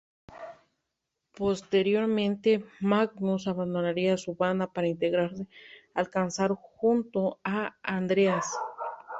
Posteriormente, 1.35 2.65
Magnus 2.79 3.47
abandonaría 3.47 4.15
a 4.15 4.17
su 4.17 4.33
banda 4.33 4.65
para 4.65 4.87
integrarse 4.87 5.47
a 5.93 5.99
Alcazar 5.99 6.53
junto 6.55 7.39
a 7.43 7.75
Andreas. 7.83 8.51